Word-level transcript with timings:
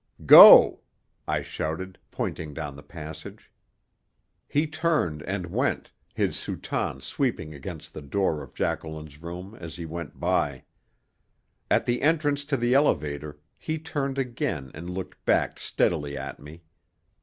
"Go!" 0.25 0.79
I 1.27 1.43
shouted, 1.43 1.99
pointing 2.09 2.55
down 2.55 2.75
the 2.75 2.81
passage. 2.81 3.51
He 4.47 4.65
turned 4.65 5.21
and 5.21 5.45
went, 5.45 5.91
his 6.15 6.35
soutane 6.35 7.01
sweeping 7.01 7.53
against 7.53 7.93
the 7.93 8.01
door 8.01 8.41
of 8.41 8.55
Jacqueline's 8.55 9.21
room 9.21 9.53
as 9.61 9.75
he 9.75 9.85
went 9.85 10.19
by. 10.19 10.63
At 11.69 11.85
the 11.85 12.01
entrance 12.01 12.43
to 12.45 12.57
the 12.57 12.73
elevator 12.73 13.37
he 13.59 13.77
turned 13.77 14.17
again 14.17 14.71
and 14.73 14.89
looked 14.89 15.23
back 15.23 15.59
steadily 15.59 16.17
at 16.17 16.39
me. 16.39 16.63